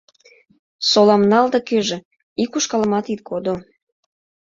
[0.89, 1.97] —Солам нал да кӧжӧ,
[2.43, 3.55] ик ушкалымат ит кодо.